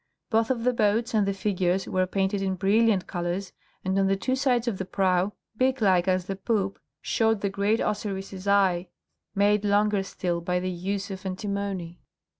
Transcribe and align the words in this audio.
Both 0.31 0.47
the 0.47 0.73
boats 0.73 1.13
and 1.13 1.27
the 1.27 1.33
figures 1.35 1.87
were 1.87 2.07
painted 2.07 2.41
in 2.41 2.55
brilliant 2.55 3.05
colours, 3.05 3.53
and 3.85 3.99
on 3.99 4.07
the 4.07 4.15
two 4.15 4.35
sides 4.35 4.67
of 4.67 4.79
the 4.79 4.83
prow, 4.85 5.33
beak 5.55 5.79
like 5.79 6.07
as 6.07 6.25
the 6.25 6.35
poop, 6.35 6.79
showed 7.03 7.41
the 7.41 7.49
great 7.51 7.79
Osiris' 7.79 8.47
eye, 8.47 8.87
made 9.35 9.63
longer 9.63 10.01
still 10.01 10.41
by 10.41 10.59
the 10.59 10.71
use 10.71 11.11
of 11.11 11.23
antimony. 11.23 11.99